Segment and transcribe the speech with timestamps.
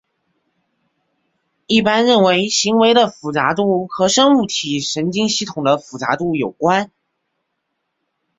[1.67, 6.91] 一般认为行为的复杂度和生物体神经系统的复杂度有关。